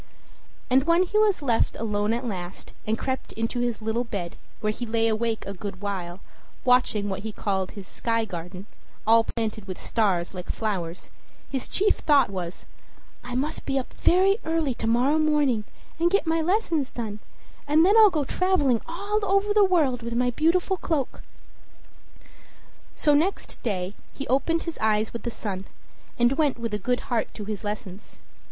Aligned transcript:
And 0.67 0.85
when 0.85 1.03
he 1.03 1.15
was 1.19 1.43
left 1.43 1.75
alone 1.75 2.11
at 2.11 2.25
last, 2.25 2.73
and 2.87 2.97
crept 2.97 3.33
into 3.33 3.59
his 3.59 3.83
little 3.83 4.03
bed, 4.03 4.35
where 4.59 4.71
he 4.73 4.83
lay 4.83 5.07
awake 5.07 5.45
a 5.45 5.53
good 5.53 5.79
while, 5.79 6.21
watching 6.65 7.07
what 7.07 7.19
he 7.19 7.31
called 7.31 7.69
his 7.69 7.85
"sky 7.87 8.25
garden," 8.25 8.65
all 9.05 9.23
planted 9.23 9.65
with 9.67 9.79
stars, 9.79 10.33
like 10.33 10.49
flowers, 10.49 11.11
his 11.51 11.67
chief 11.67 11.97
thought 11.97 12.31
was 12.31 12.65
"I 13.23 13.35
must 13.35 13.67
be 13.67 13.77
up 13.77 13.93
very 13.93 14.39
early 14.43 14.73
to 14.73 14.87
morrow 14.87 15.19
morning, 15.19 15.65
and 15.99 16.09
get 16.09 16.25
my 16.25 16.41
lessons 16.41 16.89
done, 16.89 17.19
and 17.67 17.85
then 17.85 17.95
I'll 17.95 18.09
go 18.09 18.23
traveling 18.23 18.81
all 18.87 19.19
over 19.23 19.53
the 19.53 19.63
world 19.63 20.01
on 20.01 20.17
my 20.17 20.31
beautiful 20.31 20.77
cloak." 20.77 21.21
So 22.95 23.13
next 23.13 23.61
day 23.61 23.93
he 24.13 24.25
opened 24.29 24.63
his 24.63 24.79
eyes 24.79 25.13
with 25.13 25.21
the 25.21 25.29
sun, 25.29 25.65
and 26.17 26.31
went 26.31 26.57
with 26.57 26.73
a 26.73 26.79
good 26.79 27.01
heart 27.01 27.31
to 27.35 27.45
his 27.45 27.63
lessons. 27.63 28.19